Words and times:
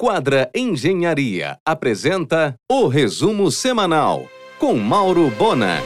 Quadra 0.00 0.48
Engenharia 0.54 1.58
apresenta 1.66 2.54
o 2.70 2.86
resumo 2.86 3.50
semanal 3.50 4.26
com 4.56 4.76
Mauro 4.76 5.28
Bona. 5.36 5.82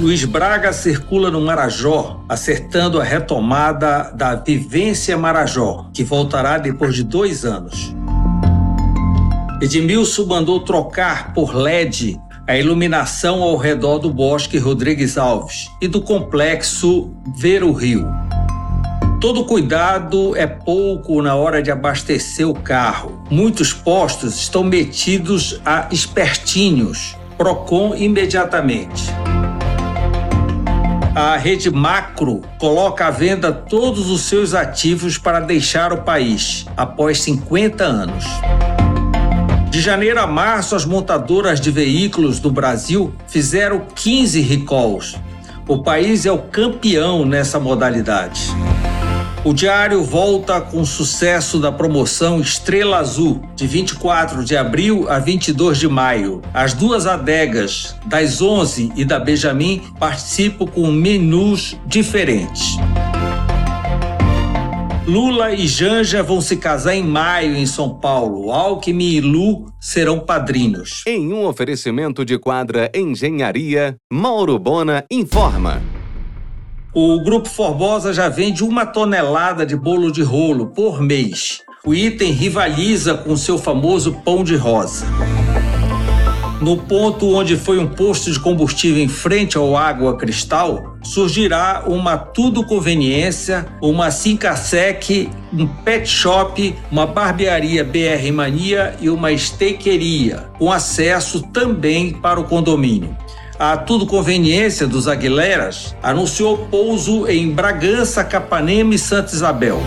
Luiz 0.00 0.24
Braga 0.24 0.72
circula 0.72 1.30
no 1.30 1.40
Marajó, 1.40 2.24
acertando 2.28 3.00
a 3.00 3.04
retomada 3.04 4.10
da 4.12 4.34
Vivência 4.34 5.16
Marajó, 5.16 5.88
que 5.94 6.02
voltará 6.02 6.58
depois 6.58 6.96
de 6.96 7.04
dois 7.04 7.44
anos. 7.44 7.94
Edmilson 9.62 10.26
mandou 10.26 10.58
trocar 10.58 11.32
por 11.32 11.54
LED 11.54 12.20
a 12.44 12.58
iluminação 12.58 13.40
ao 13.40 13.56
redor 13.56 14.00
do 14.00 14.12
Bosque 14.12 14.58
Rodrigues 14.58 15.16
Alves 15.16 15.70
e 15.80 15.86
do 15.86 16.02
complexo 16.02 17.14
Ver 17.36 17.62
o 17.62 17.70
Rio. 17.70 18.04
Todo 19.24 19.46
cuidado 19.46 20.36
é 20.36 20.46
pouco 20.46 21.22
na 21.22 21.34
hora 21.34 21.62
de 21.62 21.70
abastecer 21.70 22.46
o 22.46 22.52
carro. 22.52 23.24
Muitos 23.30 23.72
postos 23.72 24.38
estão 24.38 24.62
metidos 24.62 25.62
a 25.64 25.88
espertinhos. 25.90 27.16
Procon 27.38 27.94
imediatamente. 27.94 29.04
A 31.14 31.38
rede 31.38 31.70
Macro 31.70 32.42
coloca 32.58 33.06
à 33.06 33.10
venda 33.10 33.50
todos 33.50 34.10
os 34.10 34.20
seus 34.20 34.52
ativos 34.52 35.16
para 35.16 35.40
deixar 35.40 35.90
o 35.90 36.02
país 36.02 36.66
após 36.76 37.22
50 37.22 37.82
anos. 37.82 38.26
De 39.70 39.80
janeiro 39.80 40.20
a 40.20 40.26
março, 40.26 40.76
as 40.76 40.84
montadoras 40.84 41.62
de 41.62 41.70
veículos 41.70 42.38
do 42.38 42.50
Brasil 42.50 43.14
fizeram 43.26 43.86
15 43.94 44.42
recalls. 44.42 45.16
O 45.66 45.82
país 45.82 46.26
é 46.26 46.30
o 46.30 46.36
campeão 46.36 47.24
nessa 47.24 47.58
modalidade. 47.58 48.52
O 49.44 49.52
Diário 49.52 50.02
volta 50.02 50.58
com 50.58 50.80
o 50.80 50.86
sucesso 50.86 51.58
da 51.58 51.70
promoção 51.70 52.40
Estrela 52.40 52.96
Azul, 52.96 53.42
de 53.54 53.66
24 53.66 54.42
de 54.42 54.56
abril 54.56 55.06
a 55.06 55.18
22 55.18 55.76
de 55.76 55.86
maio. 55.86 56.40
As 56.54 56.72
duas 56.72 57.06
adegas, 57.06 57.94
das 58.06 58.40
11 58.40 58.92
e 58.96 59.04
da 59.04 59.18
Benjamin, 59.18 59.82
participam 60.00 60.64
com 60.64 60.90
menus 60.90 61.78
diferentes. 61.86 62.78
Lula 65.06 65.52
e 65.52 65.68
Janja 65.68 66.22
vão 66.22 66.40
se 66.40 66.56
casar 66.56 66.94
em 66.94 67.04
maio 67.04 67.54
em 67.54 67.66
São 67.66 67.90
Paulo. 67.98 68.50
Alckmin 68.50 69.10
e 69.10 69.20
Lu 69.20 69.66
serão 69.78 70.20
padrinhos. 70.20 71.02
Em 71.06 71.30
um 71.34 71.44
oferecimento 71.44 72.24
de 72.24 72.38
quadra 72.38 72.90
Engenharia, 72.94 73.94
Mauro 74.10 74.58
Bona 74.58 75.04
informa. 75.10 75.82
O 76.96 77.18
Grupo 77.18 77.48
Formosa 77.48 78.12
já 78.12 78.28
vende 78.28 78.62
uma 78.62 78.86
tonelada 78.86 79.66
de 79.66 79.74
bolo 79.74 80.12
de 80.12 80.22
rolo 80.22 80.68
por 80.68 81.02
mês. 81.02 81.60
O 81.84 81.92
item 81.92 82.30
rivaliza 82.30 83.14
com 83.14 83.36
seu 83.36 83.58
famoso 83.58 84.12
pão 84.24 84.44
de 84.44 84.54
rosa. 84.54 85.04
No 86.60 86.76
ponto 86.76 87.34
onde 87.34 87.56
foi 87.56 87.80
um 87.80 87.88
posto 87.88 88.30
de 88.30 88.38
combustível 88.38 89.02
em 89.02 89.08
frente 89.08 89.56
ao 89.56 89.76
Água 89.76 90.16
Cristal, 90.16 90.96
surgirá 91.02 91.82
uma 91.84 92.16
Tudo 92.16 92.64
Conveniência, 92.64 93.66
uma 93.82 94.12
Sincasec, 94.12 95.28
um 95.52 95.66
pet 95.66 96.08
shop, 96.08 96.76
uma 96.92 97.08
barbearia 97.08 97.82
BR 97.82 98.32
Mania 98.32 98.94
e 99.00 99.10
uma 99.10 99.32
estequeria, 99.32 100.48
com 100.60 100.70
acesso 100.70 101.42
também 101.42 102.12
para 102.12 102.38
o 102.38 102.44
condomínio 102.44 103.16
a 103.58 103.76
tudo 103.76 104.06
conveniência 104.06 104.86
dos 104.86 105.06
Aguileras, 105.06 105.94
anunciou 106.02 106.58
pouso 106.70 107.28
em 107.28 107.50
Bragança, 107.50 108.24
Capanema 108.24 108.94
e 108.94 108.98
Santa 108.98 109.34
Isabel. 109.34 109.80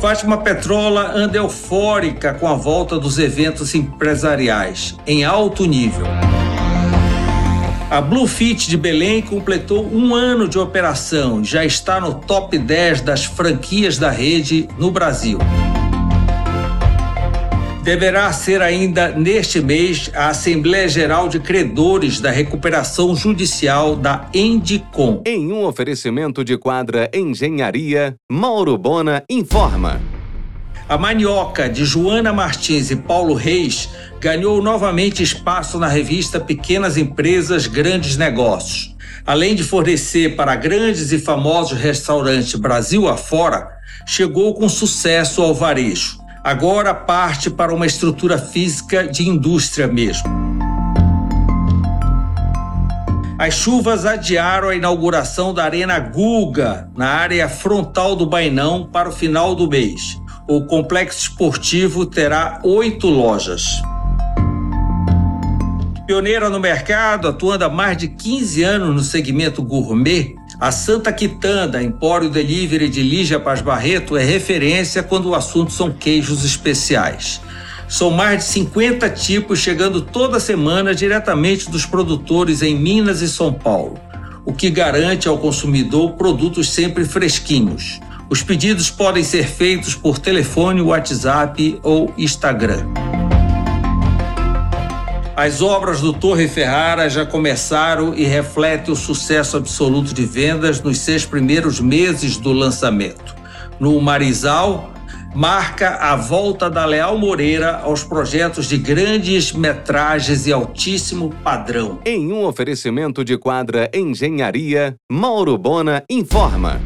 Fátima 0.00 0.38
Petrola 0.38 1.12
anda 1.14 1.38
eufórica 1.38 2.34
com 2.34 2.48
a 2.48 2.54
volta 2.54 2.98
dos 2.98 3.18
eventos 3.18 3.74
empresariais, 3.74 4.96
em 5.06 5.24
alto 5.24 5.64
nível. 5.64 6.06
A 7.88 8.00
Bluefit 8.00 8.68
de 8.68 8.76
Belém 8.76 9.20
completou 9.20 9.86
um 9.86 10.14
ano 10.14 10.48
de 10.48 10.58
operação 10.58 11.42
e 11.42 11.44
já 11.44 11.64
está 11.64 12.00
no 12.00 12.14
top 12.14 12.56
10 12.56 13.02
das 13.02 13.24
franquias 13.24 13.98
da 13.98 14.10
rede 14.10 14.66
no 14.78 14.90
Brasil. 14.90 15.38
Deverá 17.82 18.32
ser 18.32 18.62
ainda 18.62 19.08
neste 19.08 19.60
mês 19.60 20.08
a 20.14 20.28
Assembleia 20.28 20.88
Geral 20.88 21.28
de 21.28 21.40
Credores 21.40 22.20
da 22.20 22.30
Recuperação 22.30 23.16
Judicial 23.16 23.96
da 23.96 24.28
Endicom. 24.32 25.20
Em 25.26 25.52
um 25.52 25.64
oferecimento 25.64 26.44
de 26.44 26.56
quadra 26.56 27.10
Engenharia, 27.12 28.14
Mauro 28.30 28.78
Bona 28.78 29.24
informa. 29.28 30.00
A 30.88 30.96
manioca 30.96 31.68
de 31.68 31.84
Joana 31.84 32.32
Martins 32.32 32.92
e 32.92 32.96
Paulo 32.96 33.34
Reis 33.34 33.88
ganhou 34.20 34.62
novamente 34.62 35.20
espaço 35.20 35.76
na 35.76 35.88
revista 35.88 36.38
Pequenas 36.38 36.96
Empresas 36.96 37.66
Grandes 37.66 38.16
Negócios. 38.16 38.94
Além 39.26 39.56
de 39.56 39.64
fornecer 39.64 40.36
para 40.36 40.54
grandes 40.54 41.10
e 41.10 41.18
famosos 41.18 41.76
restaurantes 41.76 42.54
Brasil 42.54 43.08
afora, 43.08 43.68
chegou 44.06 44.54
com 44.54 44.68
sucesso 44.68 45.42
ao 45.42 45.52
varejo 45.52 46.21
agora 46.42 46.92
parte 46.92 47.48
para 47.48 47.72
uma 47.72 47.86
estrutura 47.86 48.36
física 48.36 49.06
de 49.06 49.28
indústria 49.28 49.86
mesmo. 49.86 50.28
As 53.38 53.54
chuvas 53.54 54.04
adiaram 54.04 54.68
a 54.68 54.74
inauguração 54.74 55.52
da 55.52 55.64
Arena 55.64 55.98
Guga, 55.98 56.88
na 56.96 57.08
área 57.08 57.48
frontal 57.48 58.14
do 58.14 58.26
Bainão, 58.26 58.88
para 58.92 59.08
o 59.08 59.12
final 59.12 59.54
do 59.54 59.68
mês. 59.68 60.20
O 60.48 60.64
complexo 60.64 61.20
esportivo 61.22 62.06
terá 62.06 62.60
oito 62.62 63.08
lojas. 63.08 63.82
Pioneira 66.06 66.50
no 66.50 66.60
mercado, 66.60 67.28
atuando 67.28 67.64
há 67.64 67.68
mais 67.68 67.96
de 67.96 68.08
15 68.08 68.62
anos 68.62 68.94
no 68.94 69.00
segmento 69.00 69.62
gourmet, 69.62 70.36
a 70.62 70.70
Santa 70.70 71.12
Quitanda, 71.12 71.82
Empório 71.82 72.30
Delivery 72.30 72.88
de 72.88 73.02
Lígia 73.02 73.40
Paz 73.40 73.60
Barreto, 73.60 74.16
é 74.16 74.22
referência 74.22 75.02
quando 75.02 75.30
o 75.30 75.34
assunto 75.34 75.72
são 75.72 75.90
queijos 75.90 76.44
especiais. 76.44 77.40
São 77.88 78.12
mais 78.12 78.44
de 78.44 78.44
50 78.44 79.10
tipos 79.10 79.58
chegando 79.58 80.00
toda 80.00 80.38
semana 80.38 80.94
diretamente 80.94 81.68
dos 81.68 81.84
produtores 81.84 82.62
em 82.62 82.78
Minas 82.78 83.22
e 83.22 83.28
São 83.28 83.52
Paulo, 83.52 83.98
o 84.44 84.52
que 84.52 84.70
garante 84.70 85.26
ao 85.26 85.36
consumidor 85.36 86.12
produtos 86.12 86.70
sempre 86.70 87.04
fresquinhos. 87.04 87.98
Os 88.30 88.40
pedidos 88.40 88.88
podem 88.88 89.24
ser 89.24 89.48
feitos 89.48 89.96
por 89.96 90.20
telefone, 90.20 90.80
WhatsApp 90.80 91.80
ou 91.82 92.14
Instagram. 92.16 93.01
As 95.34 95.62
obras 95.62 96.02
do 96.02 96.12
Torre 96.12 96.46
Ferrara 96.46 97.08
já 97.08 97.24
começaram 97.24 98.14
e 98.14 98.24
refletem 98.24 98.92
o 98.92 98.96
sucesso 98.96 99.56
absoluto 99.56 100.12
de 100.12 100.26
vendas 100.26 100.82
nos 100.82 100.98
seis 100.98 101.24
primeiros 101.24 101.80
meses 101.80 102.36
do 102.36 102.52
lançamento. 102.52 103.34
No 103.80 103.98
Marizal, 103.98 104.92
marca 105.34 105.96
a 105.96 106.14
volta 106.16 106.68
da 106.68 106.84
Leal 106.84 107.16
Moreira 107.16 107.78
aos 107.78 108.04
projetos 108.04 108.68
de 108.68 108.76
grandes 108.76 109.52
metragens 109.52 110.46
e 110.46 110.52
altíssimo 110.52 111.30
padrão. 111.42 111.98
Em 112.04 112.30
um 112.30 112.44
oferecimento 112.44 113.24
de 113.24 113.38
quadra 113.38 113.90
Engenharia, 113.94 114.96
Mauro 115.10 115.56
Bona 115.56 116.04
informa. 116.10 116.78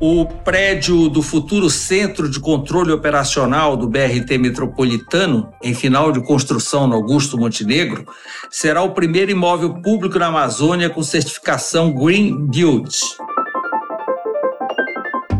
O 0.00 0.24
prédio 0.24 1.08
do 1.08 1.20
futuro 1.22 1.68
Centro 1.68 2.30
de 2.30 2.38
Controle 2.38 2.92
Operacional 2.92 3.76
do 3.76 3.88
BRT 3.88 4.38
Metropolitano, 4.38 5.52
em 5.60 5.74
final 5.74 6.12
de 6.12 6.20
construção 6.20 6.86
no 6.86 6.94
Augusto 6.94 7.36
Montenegro, 7.36 8.06
será 8.48 8.80
o 8.80 8.90
primeiro 8.90 9.32
imóvel 9.32 9.74
público 9.82 10.16
na 10.16 10.26
Amazônia 10.26 10.88
com 10.88 11.02
certificação 11.02 11.92
Green 11.92 12.46
Build. 12.46 12.96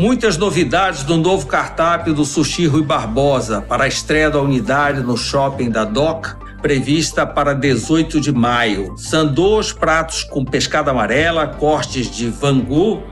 Muitas 0.00 0.38
novidades 0.38 1.02
do 1.02 1.18
novo 1.18 1.46
cardápio 1.46 2.14
do 2.14 2.24
Sushi 2.24 2.64
Rui 2.66 2.82
Barbosa 2.82 3.60
para 3.60 3.84
a 3.84 3.88
estreia 3.88 4.30
da 4.30 4.40
unidade 4.40 5.02
no 5.02 5.18
shopping 5.18 5.68
da 5.68 5.84
DOC, 5.84 6.34
prevista 6.62 7.26
para 7.26 7.52
18 7.52 8.18
de 8.22 8.32
maio. 8.32 8.96
São 8.96 9.26
dois 9.26 9.70
pratos 9.70 10.24
com 10.24 10.46
pescada 10.46 10.90
amarela, 10.90 11.46
cortes 11.46 12.10
de 12.10 12.30
vangu 12.30 13.02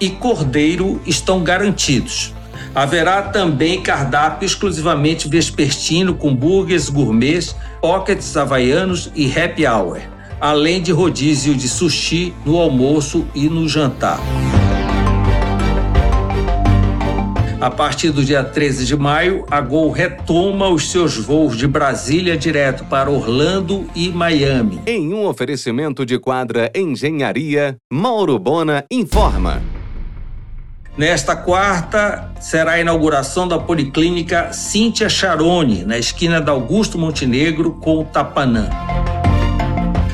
e 0.00 0.10
cordeiro 0.10 1.00
estão 1.06 1.42
garantidos. 1.42 2.32
Haverá 2.74 3.22
também 3.22 3.82
cardápio 3.82 4.46
exclusivamente 4.46 5.28
vespertino 5.28 6.14
com 6.14 6.34
burgers 6.34 6.88
gourmets, 6.88 7.56
pockets 7.80 8.36
havaianos 8.36 9.10
e 9.14 9.26
happy 9.30 9.66
hour, 9.66 10.00
além 10.40 10.80
de 10.80 10.92
rodízio 10.92 11.54
de 11.54 11.68
sushi 11.68 12.34
no 12.44 12.56
almoço 12.58 13.26
e 13.34 13.48
no 13.48 13.68
jantar. 13.68 14.20
A 17.60 17.70
partir 17.70 18.12
do 18.12 18.24
dia 18.24 18.44
13 18.44 18.86
de 18.86 18.96
maio, 18.96 19.44
a 19.50 19.60
Gol 19.60 19.90
retoma 19.90 20.68
os 20.68 20.92
seus 20.92 21.16
voos 21.16 21.56
de 21.56 21.66
Brasília 21.66 22.36
direto 22.36 22.84
para 22.84 23.10
Orlando 23.10 23.84
e 23.96 24.10
Miami. 24.10 24.80
Em 24.86 25.12
um 25.12 25.26
oferecimento 25.26 26.06
de 26.06 26.20
quadra 26.20 26.70
Engenharia, 26.72 27.76
Mauro 27.90 28.38
Bona 28.38 28.84
informa. 28.88 29.60
Nesta 30.98 31.36
quarta, 31.36 32.28
será 32.40 32.72
a 32.72 32.80
inauguração 32.80 33.46
da 33.46 33.56
Policlínica 33.56 34.52
Cíntia 34.52 35.08
Charone, 35.08 35.84
na 35.84 35.96
esquina 35.96 36.40
da 36.40 36.50
Augusto 36.50 36.98
Montenegro 36.98 37.70
com 37.70 38.00
o 38.00 38.04
Tapanã. 38.04 38.68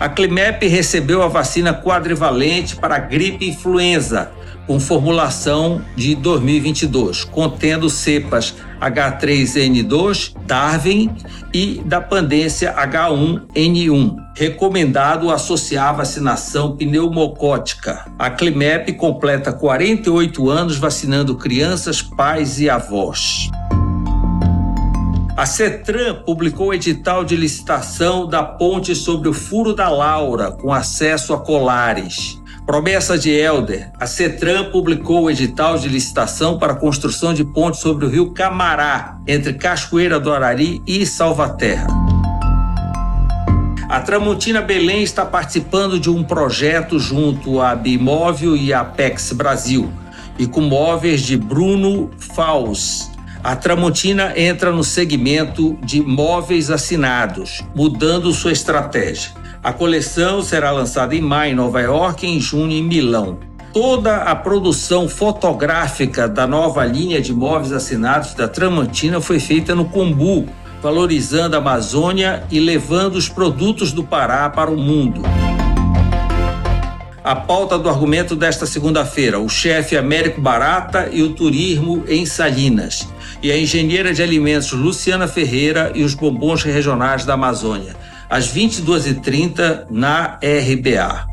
A 0.00 0.08
Climep 0.08 0.66
recebeu 0.66 1.22
a 1.22 1.28
vacina 1.28 1.74
quadrivalente 1.74 2.74
para 2.74 2.98
gripe 2.98 3.46
influenza, 3.46 4.32
com 4.66 4.80
formulação 4.80 5.82
de 5.94 6.14
2022, 6.14 7.24
contendo 7.24 7.90
cepas 7.90 8.54
H3N2, 8.80 10.34
Darwin 10.46 11.14
e 11.52 11.82
da 11.84 12.00
pandência 12.00 12.74
H1N1. 12.76 14.16
Recomendado 14.34 15.30
associar 15.30 15.94
vacinação 15.94 16.78
pneumocótica. 16.78 18.06
A 18.18 18.30
Climep 18.30 18.94
completa 18.94 19.52
48 19.52 20.48
anos 20.48 20.78
vacinando 20.78 21.34
crianças, 21.34 22.00
pais 22.00 22.58
e 22.58 22.70
avós. 22.70 23.50
A 25.40 25.46
CETRAN 25.46 26.16
publicou 26.16 26.66
o 26.66 26.74
edital 26.74 27.24
de 27.24 27.34
licitação 27.34 28.26
da 28.26 28.42
ponte 28.42 28.94
sobre 28.94 29.26
o 29.26 29.32
Furo 29.32 29.72
da 29.72 29.88
Laura, 29.88 30.52
com 30.52 30.70
acesso 30.70 31.32
a 31.32 31.40
colares. 31.40 32.38
Promessa 32.66 33.16
de 33.16 33.30
Helder. 33.30 33.90
A 33.98 34.06
CETRAN 34.06 34.70
publicou 34.70 35.22
o 35.22 35.30
edital 35.30 35.78
de 35.78 35.88
licitação 35.88 36.58
para 36.58 36.74
a 36.74 36.76
construção 36.76 37.32
de 37.32 37.42
ponte 37.42 37.78
sobre 37.78 38.04
o 38.04 38.10
rio 38.10 38.32
Camará, 38.34 39.18
entre 39.26 39.54
Cachoeira 39.54 40.20
do 40.20 40.30
Arari 40.30 40.82
e 40.86 41.06
Salvaterra. 41.06 41.86
A 43.88 43.98
Tramontina 44.02 44.60
Belém 44.60 45.02
está 45.02 45.24
participando 45.24 45.98
de 45.98 46.10
um 46.10 46.22
projeto 46.22 46.98
junto 46.98 47.62
à 47.62 47.74
Bimóvel 47.74 48.54
e 48.54 48.74
a 48.74 48.80
Apex 48.80 49.32
Brasil 49.32 49.90
e 50.40 50.46
com 50.46 50.62
móveis 50.62 51.20
de 51.20 51.36
Bruno 51.36 52.10
Faus, 52.16 53.09
a 53.42 53.56
Tramontina 53.56 54.34
entra 54.36 54.70
no 54.70 54.84
segmento 54.84 55.78
de 55.82 56.02
móveis 56.02 56.70
assinados, 56.70 57.64
mudando 57.74 58.32
sua 58.32 58.52
estratégia. 58.52 59.30
A 59.62 59.72
coleção 59.72 60.42
será 60.42 60.70
lançada 60.70 61.14
em 61.14 61.22
maio 61.22 61.52
em 61.52 61.54
Nova 61.54 61.80
York 61.80 62.26
e 62.26 62.28
em 62.28 62.40
junho 62.40 62.72
em 62.72 62.82
Milão. 62.82 63.38
Toda 63.72 64.16
a 64.24 64.34
produção 64.34 65.08
fotográfica 65.08 66.28
da 66.28 66.46
nova 66.46 66.84
linha 66.84 67.20
de 67.20 67.32
móveis 67.32 67.72
assinados 67.72 68.34
da 68.34 68.46
Tramontina 68.46 69.20
foi 69.20 69.38
feita 69.38 69.74
no 69.74 69.86
Combu, 69.86 70.46
valorizando 70.82 71.56
a 71.56 71.60
Amazônia 71.60 72.44
e 72.50 72.60
levando 72.60 73.14
os 73.14 73.28
produtos 73.28 73.92
do 73.92 74.02
Pará 74.02 74.50
para 74.50 74.70
o 74.70 74.76
mundo. 74.76 75.22
A 77.22 77.36
pauta 77.36 77.78
do 77.78 77.88
argumento 77.88 78.34
desta 78.34 78.66
segunda-feira: 78.66 79.38
o 79.38 79.48
chefe 79.48 79.96
Américo 79.96 80.40
Barata 80.40 81.08
e 81.12 81.22
o 81.22 81.32
turismo 81.32 82.02
em 82.08 82.26
Salinas 82.26 83.06
e 83.42 83.50
a 83.50 83.58
engenheira 83.58 84.12
de 84.12 84.22
alimentos 84.22 84.72
Luciana 84.72 85.26
Ferreira 85.26 85.92
e 85.94 86.02
os 86.02 86.14
bombons 86.14 86.62
regionais 86.62 87.24
da 87.24 87.34
Amazônia, 87.34 87.96
às 88.28 88.52
22h30 88.52 89.86
na 89.90 90.38
RBA. 90.42 91.26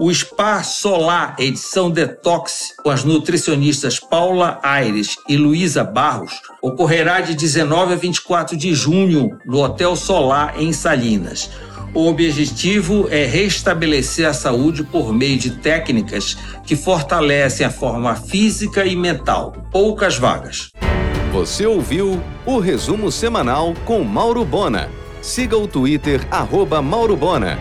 O 0.00 0.14
Spa 0.14 0.62
Solar, 0.62 1.34
edição 1.38 1.90
Detox, 1.90 2.74
com 2.84 2.90
as 2.90 3.02
nutricionistas 3.02 3.98
Paula 3.98 4.60
Aires 4.62 5.16
e 5.28 5.36
Luísa 5.36 5.82
Barros, 5.82 6.40
ocorrerá 6.62 7.20
de 7.20 7.34
19 7.34 7.94
a 7.94 7.96
24 7.96 8.56
de 8.56 8.72
junho 8.74 9.38
no 9.44 9.60
Hotel 9.60 9.96
Solar, 9.96 10.54
em 10.56 10.72
Salinas. 10.72 11.50
O 11.94 12.06
objetivo 12.06 13.08
é 13.10 13.24
restabelecer 13.24 14.28
a 14.28 14.34
saúde 14.34 14.84
por 14.84 15.12
meio 15.12 15.38
de 15.38 15.50
técnicas 15.50 16.36
que 16.64 16.76
fortalecem 16.76 17.66
a 17.66 17.70
forma 17.70 18.14
física 18.14 18.84
e 18.84 18.94
mental. 18.94 19.52
Poucas 19.72 20.18
vagas. 20.18 20.70
Você 21.32 21.66
ouviu 21.66 22.22
o 22.44 22.58
resumo 22.58 23.10
semanal 23.10 23.74
com 23.84 24.04
Mauro 24.04 24.44
Bona. 24.44 24.90
Siga 25.22 25.56
o 25.56 25.66
Twitter, 25.66 26.20
arroba 26.30 26.80
Mauro 26.82 27.16
Bona. 27.16 27.58